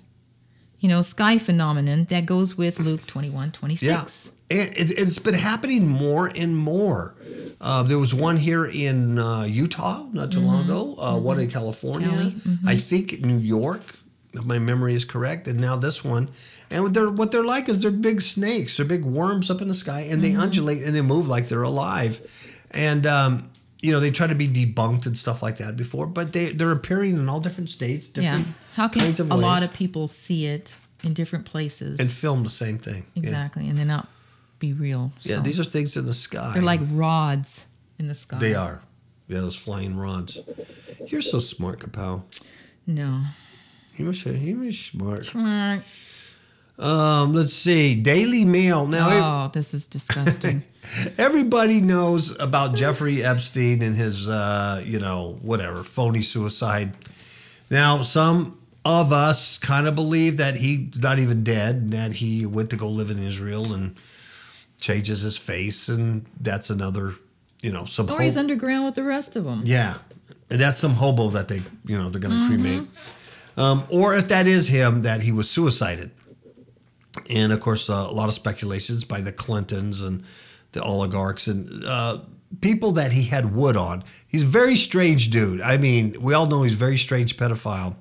[0.80, 3.82] you know, sky phenomenon that goes with Luke 21, 26.
[3.88, 4.32] yeah.
[4.52, 7.14] It, it, it's been happening more and more.
[7.60, 11.48] Uh, there was one here in uh, Utah not too long ago, uh, one in
[11.48, 12.68] California, Mm-hmm.
[12.68, 13.94] I think New York,
[14.32, 16.30] if my memory is correct, and now this one.
[16.68, 19.68] And what they're what they're like is they're big snakes, they're big worms up in
[19.68, 20.36] the sky, and Mm-hmm.
[20.36, 22.20] they undulate and they move like they're alive.
[22.72, 23.50] And um,
[23.82, 26.72] you know they try to be debunked and stuff like that before, but they they're
[26.72, 28.52] appearing in all different states, different Yeah.
[28.74, 31.98] How can kinds of a lot of people see it in different places?
[31.98, 33.06] and film the same thing.
[33.14, 33.24] Yeah.
[33.24, 34.08] exactly, and they not
[34.58, 35.12] be real.
[35.22, 36.52] Yeah, these are things in the sky.
[36.54, 37.66] They're like rods
[37.98, 38.38] in the sky.
[38.38, 38.82] They are.
[39.28, 40.40] Yeah, those flying rods.
[41.06, 42.24] You're so smart, Kapow.
[42.86, 43.22] No.
[43.96, 45.30] You must you must smart.
[45.34, 45.82] Oh,
[46.80, 47.94] Um, let's see.
[47.94, 48.86] Daily Mail.
[48.86, 50.64] Now oh, this is disgusting.
[51.18, 56.92] everybody knows about Jeffrey Epstein and his uh, you know, whatever, phony suicide.
[57.70, 62.46] Now, some of us kind of believe that he's not even dead, and that he
[62.46, 63.96] went to go live in Israel and
[64.80, 67.14] changes his face, and that's another,
[67.60, 69.62] you know, some or he's underground with the rest of them.
[69.64, 69.98] Yeah,
[70.48, 72.88] and that's some hobo that they, you know, they're going to cremate.
[73.56, 76.10] Um, or if that is him, that he was suicided.
[77.28, 80.22] And of course, uh, a lot of speculations by the Clintons and
[80.72, 82.20] the oligarchs and uh,
[82.60, 84.04] people that he had wood on.
[84.26, 85.60] He's a very strange dude.
[85.60, 87.96] I mean, we all know he's a very strange pedophile.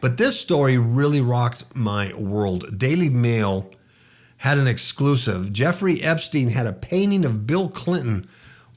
[0.00, 2.78] But this story really rocked my world.
[2.78, 3.70] Daily Mail
[4.38, 5.52] had an exclusive.
[5.52, 8.28] Jeffrey Epstein had a painting of Bill Clinton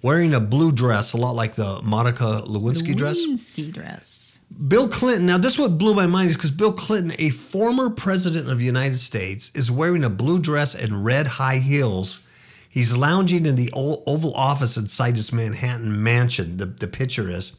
[0.02, 3.20] wearing a blue dress, a lot like the Monica Lewinsky dress.
[3.20, 4.21] Lewinsky dress.
[4.68, 5.26] Bill Clinton.
[5.26, 8.66] Now, this what blew my mind is because Bill Clinton, a former president of the
[8.66, 12.22] United States, is wearing a blue dress and red high heels.
[12.70, 16.58] He's lounging in the Oval Office inside his Manhattan mansion.
[16.58, 17.54] The, the picture is,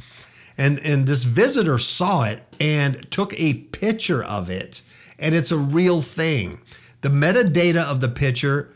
[0.57, 4.83] and and this visitor saw it and took a picture of it,
[5.19, 6.61] and it's a real thing.
[7.01, 8.75] The metadata of the picture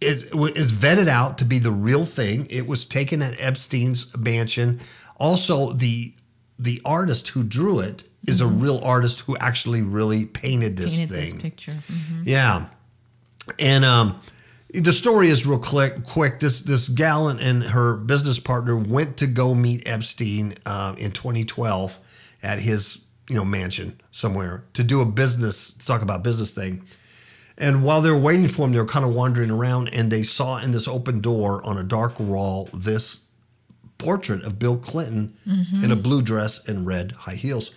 [0.00, 2.46] is is vetted out to be the real thing.
[2.50, 4.80] It was taken at Epstein's mansion.
[5.18, 6.12] Also, the
[6.58, 11.14] the artist who drew it is a real artist who actually really painted this Painted
[11.14, 11.32] thing.
[11.34, 11.76] this picture.
[11.88, 12.22] Mhm.
[12.24, 12.66] Yeah,
[13.58, 14.20] and um,
[14.74, 16.04] the story is real quick.
[16.04, 20.94] Quick, this this gal and, and her business partner went to go meet Epstein uh,
[20.98, 21.98] in 2012
[22.42, 26.82] at his you know mansion somewhere to do a business to talk about business thing.
[27.58, 30.22] And while they were waiting for him, they were kind of wandering around, and they
[30.24, 33.20] saw in this open door on a dark wall this
[33.98, 35.84] portrait of Bill Clinton Mm-hmm.
[35.84, 37.70] in a blue dress and red high heels.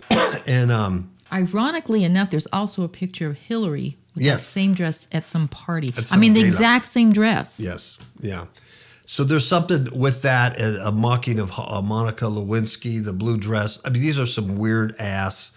[0.46, 4.40] and um, Ironically enough, there's also a picture of Hillary with Yes.
[4.40, 5.88] that same dress at some party.
[5.96, 7.58] At I mean, the exact same dress.
[7.60, 8.46] yes, yeah.
[9.08, 13.78] So there's something with that, a, a mocking of uh, Monica Lewinsky, the blue dress.
[13.84, 15.52] I mean, these are some weird ass,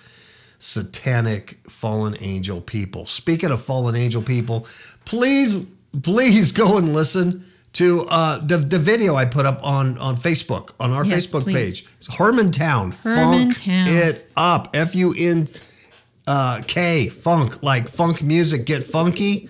[0.60, 3.06] satanic fallen angel people.
[3.06, 4.68] Speaking of fallen angel people,
[5.06, 5.66] please,
[6.04, 10.72] please go and listen to uh, the the video I put up on on Facebook
[10.80, 11.82] on our Yes, Facebook please.
[11.82, 11.86] page.
[12.18, 14.70] Hermantown, funk it up.
[14.74, 15.48] F U N
[16.28, 16.62] uh,
[17.10, 18.66] funk like funk music.
[18.66, 19.50] Get funky.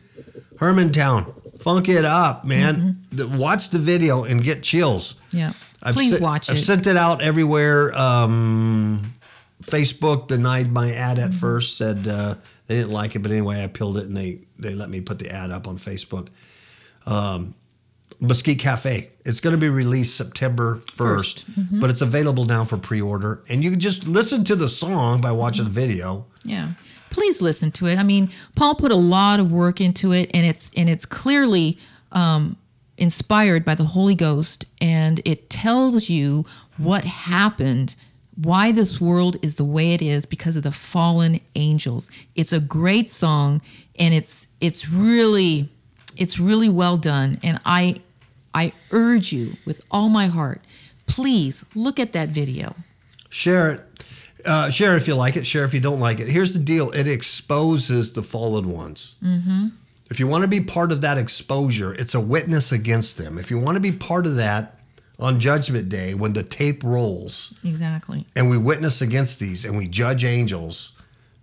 [0.57, 3.01] Hermantown, funk it up, man.
[3.11, 5.15] The- watch the video and get chills.
[5.31, 5.53] Yeah.
[5.81, 6.63] I've Please sent- watch I've it.
[6.63, 7.97] sent it out everywhere.
[7.97, 9.13] Um,
[9.63, 11.27] Facebook denied my ad Mm-hmm.
[11.27, 12.35] at first, said uh,
[12.67, 15.19] they didn't like it, but anyway, I appealed it and they they let me put
[15.19, 16.27] the ad up on Facebook.
[17.05, 17.55] Um,
[18.19, 19.09] Mesquite Cafe.
[19.25, 21.79] It's going to be released September 1st, Mm-hmm.
[21.79, 25.31] but it's available now for pre-order, and you can just listen to the song by
[25.31, 26.25] watching the video.
[26.43, 26.71] Yeah.
[27.09, 27.97] Please listen to it.
[27.97, 31.77] I mean, Paul put a lot of work into it and it's and it's clearly
[32.11, 32.55] um,
[32.97, 36.45] inspired by the Holy Ghost and it tells you
[36.77, 37.95] what happened,
[38.35, 42.09] why this world is the way it is because of the fallen angels.
[42.35, 43.61] It's a great song
[43.97, 45.69] and it's it's really
[46.15, 48.01] it's really well done and I
[48.53, 50.61] I urge you with all my heart,
[51.05, 52.75] please look at that video.
[53.29, 53.85] Share it.
[54.45, 55.45] Uh, share if you like it.
[55.45, 56.27] Share if you don't like it.
[56.29, 59.15] Here's the deal: it exposes the fallen ones.
[59.23, 59.67] Mm-hmm.
[60.09, 63.37] If you want to be part of that exposure, it's a witness against them.
[63.37, 64.79] If you want to be part of that
[65.19, 68.25] on Judgment Day, when the tape rolls Exactly.
[68.35, 70.93] and we witness against these and we judge angels,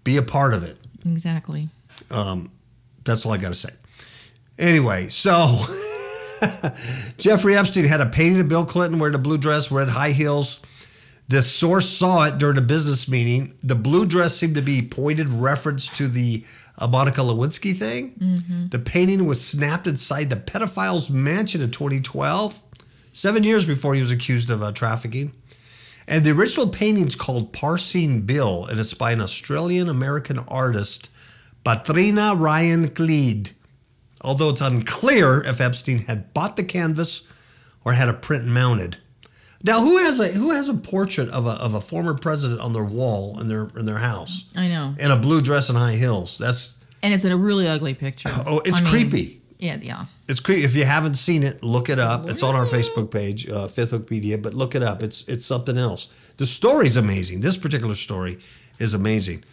[0.03, 0.79] be a part of it.
[1.07, 1.69] Exactly.
[3.05, 3.71] That's all I got to say.
[4.59, 5.33] Anyway, so
[7.19, 10.61] Jeffrey Epstein had a painting of Bill Clinton wearing a blue dress, red high heels.
[11.29, 13.57] This source saw it during a business meeting.
[13.63, 16.45] The blue dress seemed to be pointed reference to the
[16.79, 18.15] uh, Monica Lewinsky thing.
[18.71, 22.63] The painting was snapped inside the pedophile's mansion in 2012,
[23.13, 25.33] seven years before he was accused of uh, trafficking.
[26.07, 31.11] And the original painting's called Parsing Bill, and it's by an Australian American artist,
[31.65, 33.51] Petrina Ryan Kleid.
[34.23, 37.23] Although it's unclear if Epstein had bought the canvas
[37.85, 38.97] or had a print mounted.
[39.63, 42.73] Now, who has a who has a portrait of a, of a former president on
[42.73, 44.95] their wall in their in their house I know.
[44.99, 46.39] in a blue dress and high heels?
[46.39, 48.31] That's And it's a really ugly picture.
[48.47, 49.41] oh, it's I mean, creepy.
[49.59, 50.07] Yeah, yeah.
[50.29, 50.65] It's creepy.
[50.65, 52.29] If you haven't seen it, look it up.
[52.29, 54.41] It's on our Facebook page, uh, Fifth Wikipedia.
[54.41, 55.03] But look it up.
[55.03, 56.09] It's it's something else.
[56.37, 57.41] The story's amazing.
[57.41, 58.39] This particular story
[58.79, 59.45] is amazing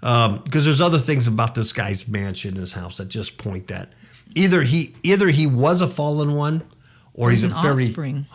[0.00, 3.90] because there's other things about this guy's mansion, his house that just point that
[4.34, 6.62] either he either he was a fallen one,
[7.14, 8.26] or he's, He's a very offspring.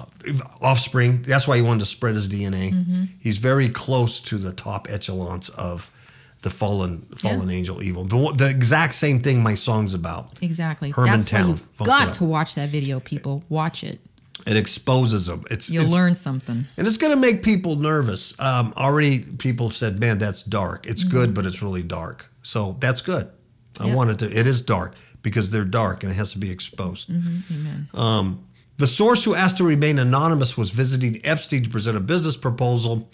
[0.62, 1.22] offspring.
[1.24, 2.72] That's why he wanted to spread his DNA.
[2.74, 3.04] Mm-hmm.
[3.20, 5.92] He's very close to the top echelons of
[6.42, 8.04] the fallen fallen angel evil.
[8.04, 10.30] The, the exact same thing my song's about.
[10.42, 10.92] Exactly.
[10.92, 11.48] Hermantown.
[11.48, 13.44] you've Funk it got to watch that video, people.
[13.50, 14.00] Watch it.
[14.46, 15.44] It exposes them.
[15.50, 16.66] It's You'll it's- learn something.
[16.78, 18.40] and it's going to make people nervous.
[18.40, 20.86] Um, already, people have said, "Man, that's dark.
[20.86, 23.28] It's good, but it's really dark." So that's good.
[23.80, 23.96] I Yeah.
[23.96, 24.26] want to.
[24.40, 24.94] It is dark
[25.26, 27.10] because they're dark, and it has to be exposed.
[27.10, 27.88] Amen.
[27.96, 28.46] Um,
[28.78, 33.10] the source who asked to remain anonymous was visiting Epstein to present a business proposal,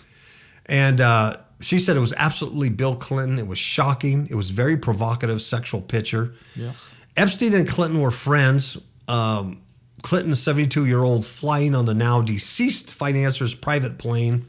[0.65, 3.39] and uh, she said it was absolutely Bill Clinton.
[3.39, 4.27] It was shocking.
[4.29, 6.33] It was very provocative sexual picture.
[6.53, 6.89] Yes.
[7.15, 8.77] Epstein and Clinton were friends.
[9.07, 9.61] Um,
[10.01, 14.47] Clinton, 72 year old, flying on the now deceased financier's private plane,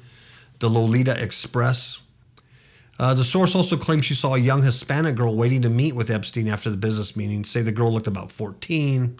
[0.58, 2.00] the Lolita Express.
[3.02, 6.08] Uh, the source also claims she saw a young Hispanic girl waiting to meet with
[6.08, 7.44] Epstein after the business meeting.
[7.44, 9.18] Say the girl looked about 14.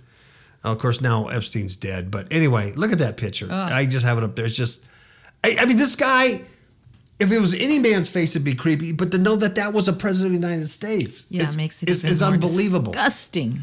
[0.64, 2.08] Uh, of course, now Epstein's dead.
[2.08, 3.48] But anyway, look at that picture.
[3.50, 4.44] I just have it up there.
[4.44, 4.84] It's just,
[5.42, 6.44] I, I mean, this guy,
[7.18, 8.92] if it was any man's face, it'd be creepy.
[8.92, 11.82] But to know that that was a president of the United States Yeah, is, makes
[11.82, 12.92] it is, is unbelievable.
[12.92, 13.58] Disgusting.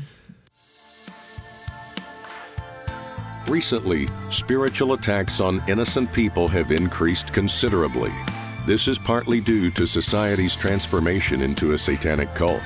[3.47, 8.11] Recently, spiritual attacks on innocent people have increased considerably.
[8.69, 12.61] This is partly due to society's transformation into a satanic cult.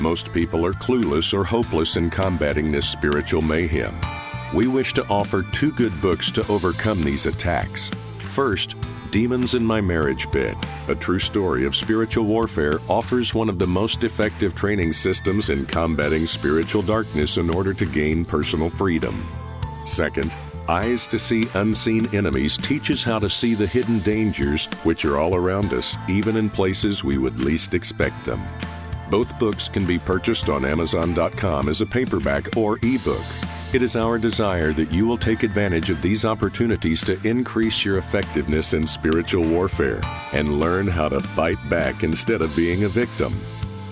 [0.00, 3.94] Most people are clueless or hopeless in combating this spiritual mayhem.
[4.54, 7.90] We wish to offer two good books to overcome these attacks.
[8.20, 8.74] First,
[9.10, 10.56] Demons in My Marriage Bed,
[10.88, 15.66] a true story of spiritual warfare, offers one of the most effective training systems in
[15.66, 19.14] combating spiritual darkness in order to gain personal freedom.
[19.84, 20.32] Second,
[20.68, 25.34] Eyes to See Unseen Enemies teaches how to see the hidden dangers which are all
[25.34, 28.42] around us, even in places we would least expect them.
[29.10, 33.24] Both books can be purchased on Amazon.com as a paperback or ebook.
[33.74, 37.98] It is our desire that you will take advantage of these opportunities to increase your
[37.98, 40.00] effectiveness in spiritual warfare
[40.32, 43.34] and learn how to fight back instead of being a victim.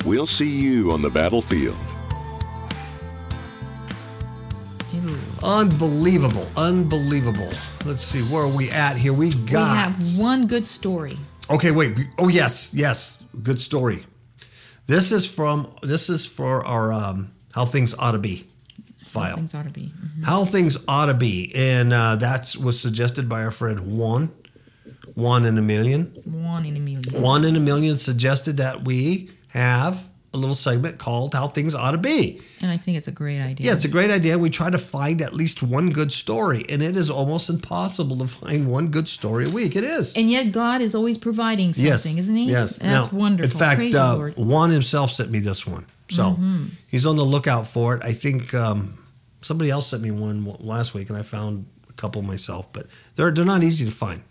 [0.07, 1.77] We'll see you on the battlefield.
[5.43, 6.47] Unbelievable.
[6.57, 7.51] Unbelievable.
[7.85, 9.13] Let's see, where are we at here?
[9.13, 9.89] We got.
[9.91, 11.19] We have one good story.
[11.51, 11.99] Okay, wait.
[12.19, 13.23] Oh, yes, yes.
[13.43, 14.05] Good story.
[14.87, 18.47] This is from, this is for our um, How Things Ought to Be
[19.13, 19.31] file.
[19.31, 19.93] How Things ought to be.
[19.93, 20.25] Mhm.
[20.25, 21.53] How Things Ought to Be.
[21.55, 24.33] And uh, that was suggested by our friend Juan.
[25.15, 26.07] One in a million.
[26.25, 27.21] One in a million.
[27.23, 31.91] One in a million suggested that we have a little segment called How Things Ought
[31.91, 32.41] to Be.
[32.61, 33.67] And I think it's a great idea.
[33.67, 34.39] Yeah, it's a great idea.
[34.39, 38.27] We try to find at least one good story, and it is almost impossible to
[38.29, 39.77] find one good story a week.
[39.77, 40.15] It is.
[40.17, 42.51] and yet God is always providing something, yes, isn't He?
[42.51, 43.53] Yes, That's Now, wonderful.
[43.53, 46.65] In fact, uh, Juan himself sent me this one, so Mm-hmm.
[46.89, 48.03] he's on the lookout for it.
[48.03, 48.97] I think um,
[49.43, 53.31] somebody else sent me one last week, and I found a couple myself, but they're
[53.33, 54.23] they're not easy to find.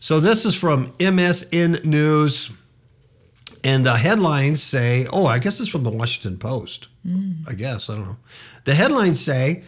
[0.00, 2.50] So this is from MSN News.
[3.64, 6.88] And the headlines say, oh, I guess it's from the Washington Post.
[7.48, 8.16] I guess, I don't know.
[8.64, 9.62] The headlines say,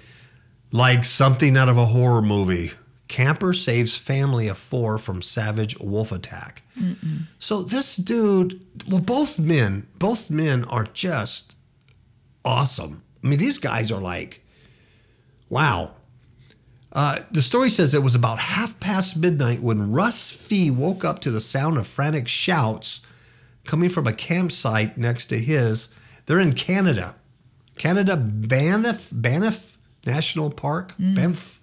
[0.73, 2.73] like something out of a horror movie
[3.09, 6.63] camper saves family of four from savage wolf attack.
[7.41, 11.57] So this dude, well, both men, both men are just
[12.45, 13.03] awesome.
[13.23, 14.45] I mean, these guys are like,
[15.49, 15.91] wow.
[16.93, 21.19] Uh, the story says it was about half past midnight when Russ Fee woke up
[21.21, 23.01] to the sound of frantic shouts
[23.71, 25.91] coming from a campsite next to his.
[26.27, 27.15] They're in Canada,
[27.79, 31.15] Canada Banff, Banff National Park, mm.
[31.15, 31.61] Banff.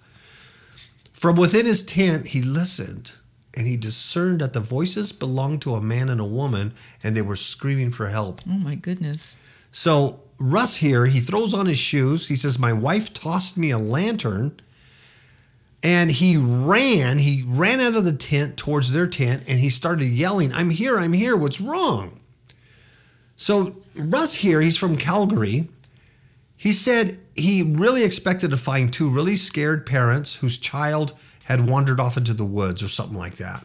[1.12, 3.12] From within his tent, he listened
[3.52, 6.72] and he discerned that the voices belonged to a man and a woman
[7.04, 8.40] and they were screaming for help.
[8.48, 9.34] oh my goodness.
[9.70, 12.28] So Russ here, he throws on his shoes.
[12.28, 14.58] He says, My wife tossed me a lantern.
[15.82, 20.06] And he ran, he ran out of the tent towards their tent and he started
[20.06, 22.20] yelling, I'm here, I'm here, what's wrong?
[23.36, 25.68] So Russ here, he's from Calgary.
[26.56, 31.14] He said he really expected to find two really scared parents whose child
[31.44, 33.64] had wandered off into the woods or something like that.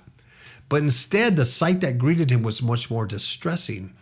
[0.70, 3.94] But instead, the sight that greeted him was much more distressing.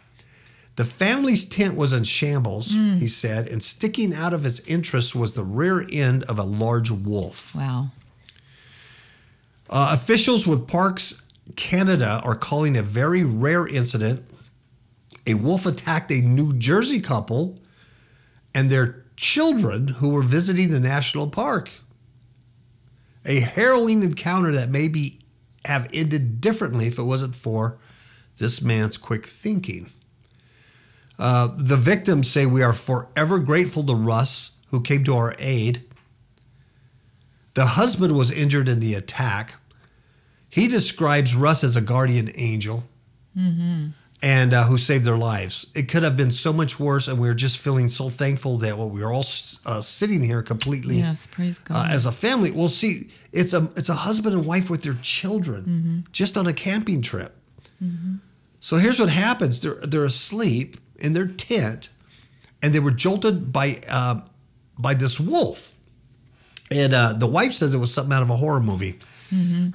[0.76, 2.98] The family's tent was in shambles, hmm.
[2.98, 6.92] he said, and sticking out of its entrance was the rear end of a large
[6.92, 7.56] wolf.
[7.56, 7.88] Wow.
[9.72, 11.22] Uh, officials with Parks
[11.56, 14.26] Canada are calling a very rare incident.
[15.26, 17.60] A wolf attacked a New Jersey couple
[18.54, 21.70] and their children who were visiting the national park.
[23.26, 25.20] A harrowing encounter that maybe
[25.66, 27.78] have ended differently if it wasn't for
[28.40, 29.92] this man's quick thinking.
[31.20, 35.84] Uh, the victims say we are forever grateful to Russ, who came to our aid.
[37.54, 39.56] The husband was injured in the attack.
[40.52, 42.84] He describes Russ as a guardian angel
[44.22, 45.66] and uh, who saved their lives.
[45.74, 48.78] It could have been so much worse, and we are just feeling so thankful that
[48.78, 49.26] well, we are all
[49.66, 52.52] uh, sitting here completely Yes, praise uh, as a family.
[52.52, 56.54] Well, see, it's a it's a husband and wife with their children just on a
[56.54, 57.34] camping trip.
[58.60, 61.90] So here's what happens: they're they're asleep in their tent,
[62.62, 64.20] and they were jolted by uh,
[64.78, 65.74] by this wolf.
[66.70, 69.00] And uh, the wife says it was something out of a horror movie.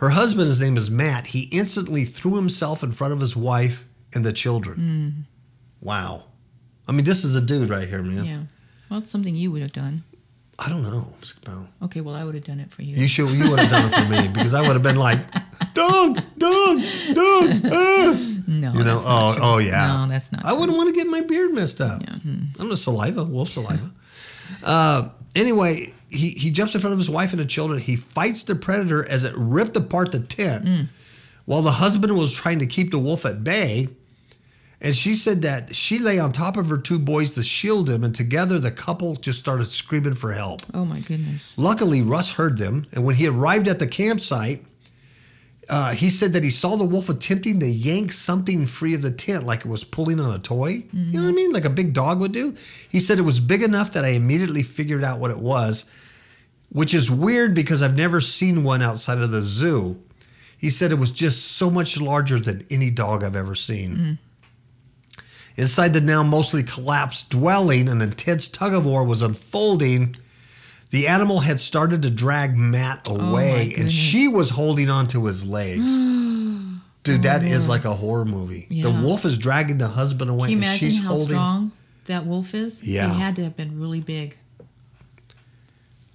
[0.00, 1.28] Her husband, his name is Matt.
[1.28, 5.26] He instantly threw himself in front of his wife and the children.
[5.80, 6.24] Wow.
[6.88, 8.24] I mean, this is a dude right here, man.
[8.24, 8.40] yeah.
[8.90, 10.04] Well, it's something you would have done.
[10.58, 11.06] I don't know.
[11.82, 12.96] Okay, well, I would have done it for you.
[12.96, 13.30] You should.
[13.30, 15.20] You would have done it for me because I would have been like,
[15.74, 16.80] Doug, Doug,
[17.12, 17.50] Doug.
[17.66, 18.16] ah."
[18.46, 19.02] no, You know?
[19.04, 19.42] Oh, true.
[19.44, 19.86] oh yeah.
[19.86, 20.44] No, that's not.
[20.46, 20.60] I true.
[20.60, 22.00] wouldn't want to get my beard messed up.
[22.00, 22.16] Yeah.
[22.16, 22.38] hmm.
[22.58, 23.90] I'm a saliva, wolf saliva.
[24.62, 27.80] uh, anyway, he, he jumps in front of his wife and the children.
[27.80, 30.88] He fights the predator as it ripped apart the tent
[31.44, 33.88] while the husband was trying to keep the wolf at bay.
[34.80, 38.04] And she said that she lay on top of her two boys to shield him,
[38.04, 40.60] and together the couple just started screaming for help.
[40.74, 41.54] Oh my goodness.
[41.56, 44.62] Luckily, Russ heard them, and when he arrived at the campsite,
[45.68, 49.10] uh, he said that he saw the wolf attempting to yank something free of the
[49.10, 50.84] tent like it was pulling on a toy.
[50.92, 51.52] You know what I mean?
[51.52, 52.54] Like a big dog would do.
[52.88, 55.84] He said it was big enough that I immediately figured out what it was,
[56.70, 60.00] which is weird because I've never seen one outside of the zoo.
[60.58, 64.18] He said it was just so much larger than any dog I've ever seen.
[65.56, 70.16] Inside the now mostly collapsed dwelling, an intense tug of war was unfolding.
[70.90, 73.92] The animal had started to drag Matt oh away, and Oh goodness.
[73.92, 75.92] she was holding onto his legs.
[77.02, 77.70] Dude, that is oh.
[77.70, 78.66] like a horror movie.
[78.70, 81.26] The wolf is dragging the husband away, Can you and imagine she's how holding.
[81.28, 81.72] strong
[82.06, 82.82] that wolf is?
[82.82, 83.12] Yeah.
[83.12, 84.36] He had to have been really big.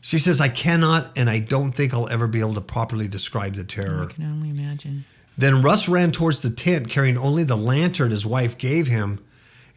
[0.02, 3.54] She says, I cannot and I don't think I'll ever be able to properly describe
[3.54, 4.08] the terror.
[4.10, 5.06] I can only imagine.
[5.38, 9.24] Then Russ ran towards the tent carrying only the lantern his wife gave him,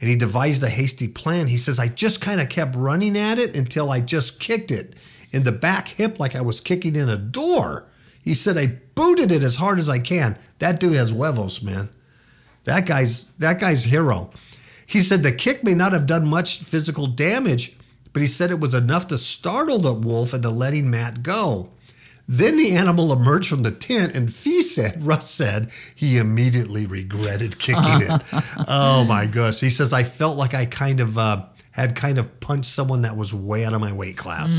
[0.05, 1.47] and he devised a hasty plan.
[1.47, 4.95] He says, I just kind of kept running at it until I just kicked it
[5.33, 7.89] in the back hip like I was kicking in a door.
[8.21, 10.37] He said, I booted it as hard as I can.
[10.59, 11.89] That dude has huevos, man.
[12.65, 14.31] That guy's that guy's hero.
[14.85, 17.75] He said the kick may not have done much physical damage,
[18.13, 21.71] but he said it was enough to startle the wolf into letting Matt go.
[22.27, 27.59] Then the animal emerged from the tent, and Fee said, Russ said, he immediately regretted
[27.59, 28.23] kicking it.
[28.67, 29.61] oh my gosh.
[29.61, 33.17] He says, I felt like I kind of uh, had kind of punched someone that
[33.17, 34.59] was way out of my weight class.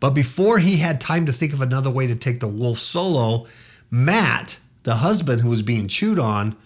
[0.00, 3.46] But before he had time to think of another way to take the wolf solo,
[3.90, 6.56] Matt, the husband who was being chewed on,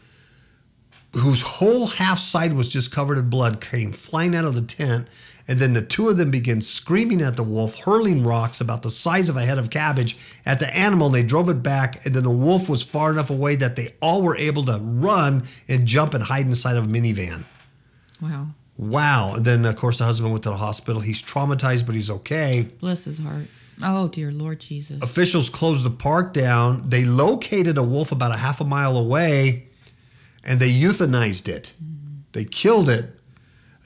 [1.15, 5.09] whose whole half side was just covered in blood, came flying out of the tent.
[5.49, 8.91] And then the two of them began screaming at the wolf, hurling rocks about the
[8.91, 11.07] size of a head of cabbage at the animal.
[11.07, 12.05] And they drove it back.
[12.05, 15.45] And then the wolf was far enough away that they all were able to run
[15.67, 17.47] and jump and hide inside of a minivan.
[18.21, 18.49] Wow.
[18.77, 19.35] Wow.
[19.35, 21.01] And then, of course, the husband went to the hospital.
[21.01, 22.69] He's traumatized, but he's okay.
[22.79, 23.47] Bless his heart.
[23.83, 25.03] Oh, dear Lord Jesus.
[25.03, 26.91] Officials closed the park down.
[26.91, 29.69] They located a wolf about a half a mile away
[30.45, 31.75] and they euthanized it.
[32.33, 33.18] They killed it.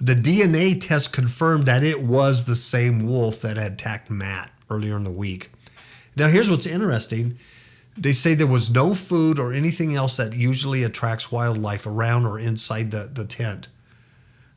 [0.02, 4.96] The DNA test confirmed that it was the same wolf that had attacked Matt earlier
[4.96, 5.52] in the week.
[6.16, 7.38] Now, here's what's interesting.
[7.96, 12.40] They say there was no food or anything else that usually attracts wildlife around or
[12.40, 13.68] inside the, the tent.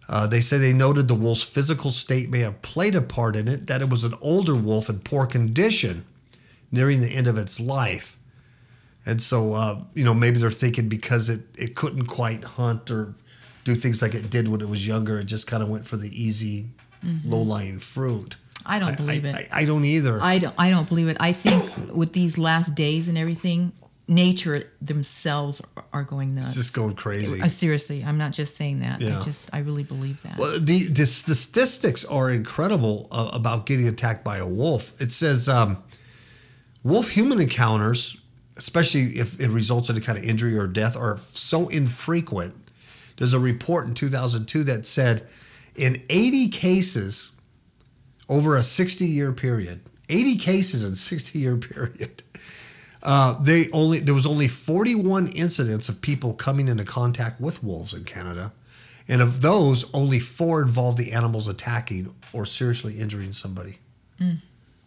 [0.09, 3.47] Uh, they say they noted the wolf's physical state may have played a part in
[3.47, 6.05] it, that it was an older wolf in poor condition
[6.71, 8.17] nearing the end of its life.
[9.05, 13.13] And so, uh, you know, maybe they're thinking because it, it couldn't quite hunt or
[13.65, 15.97] do things like it did when it was younger, it just kind of went for
[15.97, 16.67] the easy,
[17.25, 18.37] low lying fruit.
[18.65, 19.49] I don't believe I, it.
[19.51, 20.19] I, I don't either.
[20.21, 20.55] I don't.
[20.57, 21.17] I don't believe it.
[21.19, 23.73] I think with these last days and everything,
[24.07, 25.61] nature themselves
[25.91, 26.47] are- going nuts.
[26.47, 27.41] it's just going crazy.
[27.41, 29.01] Uh, seriously, I'm not just saying that.
[29.01, 29.19] Yeah.
[29.19, 30.37] I just, I really believe that.
[30.37, 34.99] Well, the, the statistics are incredible uh, about getting attacked by a wolf.
[35.01, 35.81] It says um,
[36.83, 38.17] wolf human encounters,
[38.57, 42.64] especially if it results in a kind of injury or death, are so infrequent.
[43.17, 45.27] There's a report in 2002 that said
[45.75, 47.31] in 80 cases
[48.27, 52.23] over a 60 year period, 80 cases in 60 year period.
[53.03, 57.93] Uh, they only there was only 41 incidents of people coming into contact with wolves
[57.93, 58.51] in Canada,
[59.07, 63.77] and of those, only four involved the animals attacking or seriously injuring somebody.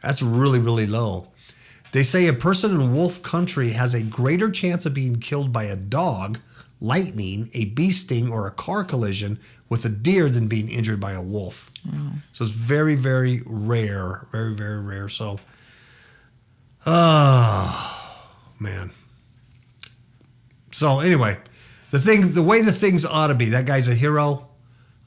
[0.02, 1.28] That's really really low.
[1.92, 5.64] They say a person in wolf country has a greater chance of being killed by
[5.64, 6.40] a dog,
[6.80, 11.12] lightning, a bee sting, or a car collision with a deer than being injured by
[11.12, 11.70] a wolf.
[12.32, 15.08] So it's very very rare, very very rare.
[15.08, 15.40] So,
[16.86, 18.26] oh,
[18.60, 18.92] man.
[20.70, 21.38] So anyway,
[21.90, 23.46] the thing, the way the things ought to be.
[23.46, 24.48] That guy's a hero.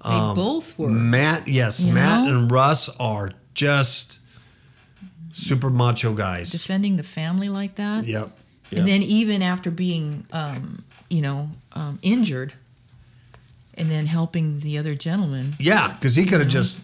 [0.03, 0.89] they um, both were.
[0.89, 2.37] Matt, yes, You Matt know?
[2.39, 4.19] and Russ are just
[5.31, 6.51] super macho guys.
[6.51, 8.05] defending the family like that.
[8.05, 8.31] Yep.
[8.69, 8.79] yep.
[8.79, 12.53] And then even after being, um, you know, um, injured,
[13.75, 15.55] and then helping the other gentleman.
[15.59, 16.77] yeah, because he could have just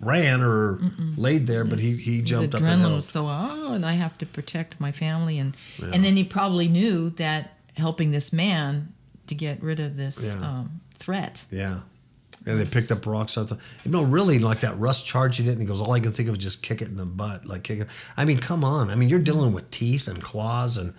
[0.00, 0.78] ran or
[1.16, 2.96] laid there, but he he His jumped up and adrenaline helped.
[2.96, 6.68] was so oh, and I have to protect my family, and and then he probably
[6.68, 8.92] knew that helping this man
[9.28, 10.40] to get rid of this Yeah.
[10.40, 11.44] um, threat.
[11.50, 11.80] Yeah.
[12.46, 13.36] And they picked up rocks.
[13.36, 13.46] You
[13.86, 16.36] know, really, like that Russ charging it, and he goes, "All I can think of
[16.36, 18.88] is just kick it in the butt, like kick it." I mean, come on.
[18.90, 20.94] I mean, you're dealing with teeth and claws, and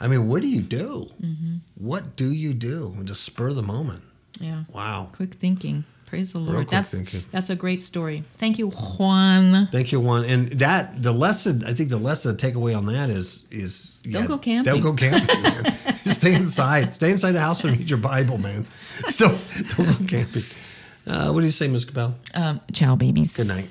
[0.00, 1.08] I mean, what do you do?
[1.22, 1.56] Mm-hmm.
[1.74, 2.94] What do you do?
[3.04, 4.02] Just spur the moment.
[4.40, 4.64] Yeah.
[4.72, 5.10] Wow.
[5.14, 5.84] Quick thinking.
[6.06, 6.56] Praise the Lord.
[6.56, 7.22] quick that's thinking.
[7.30, 8.24] that's a great story.
[8.38, 9.68] Thank you, Juan.
[9.70, 10.24] Thank you, Juan.
[10.24, 14.00] And that the lesson, I think the lesson to take away on that is is
[14.02, 14.72] Don't go camping.
[14.72, 15.72] Don't go camping.
[16.04, 16.96] Just stay inside.
[16.96, 18.66] Stay inside the house and read your Bible, man.
[19.10, 19.38] So
[19.76, 20.42] don't go camping.
[21.06, 21.84] Uh, what do you say, Ms.
[21.84, 22.14] Cabell?
[22.34, 23.36] Um, ciao, babies.
[23.36, 23.68] Good night.